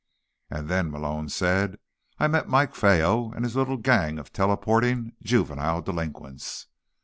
[0.49, 1.77] "And then," Malone said,
[2.17, 6.65] "I met Mike Fueyo and his little gang of teleporting juvenile delinquents."